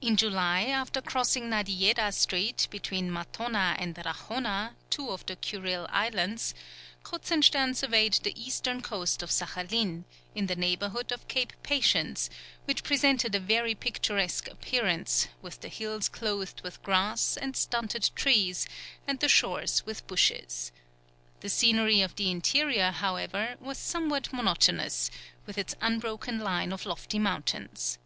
In 0.00 0.16
July, 0.16 0.62
after 0.64 1.00
crossing 1.00 1.48
Nadiejeda 1.48 2.12
Strait, 2.12 2.66
between 2.72 3.08
Matona 3.08 3.76
and 3.78 3.94
Rachona, 3.96 4.74
two 4.90 5.10
of 5.10 5.24
the 5.26 5.36
Kurile 5.36 5.86
Islands, 5.90 6.56
Kruzenstern 7.04 7.76
surveyed 7.76 8.14
the 8.24 8.36
eastern 8.36 8.82
coast 8.82 9.22
of 9.22 9.30
Saghalien, 9.30 10.06
in 10.34 10.46
the 10.46 10.56
neighbourhood 10.56 11.12
of 11.12 11.28
Cape 11.28 11.52
Patience, 11.62 12.28
which 12.64 12.82
presented 12.82 13.32
a 13.36 13.38
very 13.38 13.76
picturesque 13.76 14.48
appearance, 14.48 15.28
with 15.40 15.60
the 15.60 15.68
hills 15.68 16.08
clothed 16.08 16.62
with 16.62 16.82
grass 16.82 17.36
and 17.36 17.56
stunted 17.56 18.10
trees 18.16 18.66
and 19.06 19.20
the 19.20 19.28
shores 19.28 19.86
with 19.86 20.04
bushes. 20.08 20.72
The 21.42 21.48
scenery 21.48 22.00
of 22.02 22.16
the 22.16 22.28
interior, 22.28 22.90
however, 22.90 23.54
was 23.60 23.78
somewhat 23.78 24.32
monotonous, 24.32 25.12
with 25.46 25.58
its 25.58 25.76
unbroken 25.80 26.40
line 26.40 26.72
of 26.72 26.84
lofty 26.86 27.20
mountains. 27.20 27.98